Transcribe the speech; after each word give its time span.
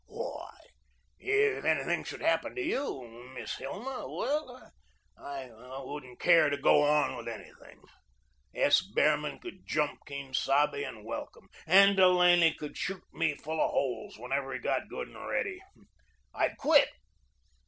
Why, 0.07 0.57
if 1.19 1.63
anything 1.63 2.03
should 2.05 2.23
happen 2.23 2.55
to 2.55 2.61
you, 2.63 3.07
Miss 3.35 3.57
Hilma 3.57 4.07
well, 4.09 4.73
I 5.15 5.47
wouldn't 5.83 6.19
care 6.19 6.49
to 6.49 6.57
go 6.57 6.81
on 6.81 7.15
with 7.15 7.27
anything. 7.27 7.83
S. 8.55 8.81
Behrman 8.81 9.37
could 9.39 9.67
jump 9.67 9.99
Quien 10.07 10.33
Sabe, 10.33 10.83
and 10.83 11.05
welcome. 11.05 11.49
And 11.67 11.95
Delaney 11.97 12.55
could 12.55 12.77
shoot 12.77 13.03
me 13.13 13.35
full 13.35 13.61
of 13.61 13.69
holes 13.69 14.17
whenever 14.17 14.51
he 14.55 14.59
got 14.59 14.89
good 14.89 15.07
and 15.09 15.27
ready. 15.29 15.61
I'd 16.33 16.57
quit. 16.57 16.89